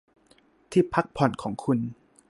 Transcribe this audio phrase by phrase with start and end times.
[0.71, 1.79] ที่พักผ่อนของคุณ